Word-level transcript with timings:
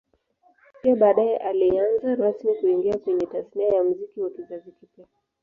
Pia 0.81 0.95
baadae 0.95 1.37
alianza 1.37 2.15
rasmi 2.15 2.55
kuingia 2.55 2.97
kwenye 2.97 3.25
Tasnia 3.25 3.67
ya 3.67 3.83
Muziki 3.83 4.21
wa 4.21 4.29
kizazi 4.29 4.71
kipya 4.71 5.05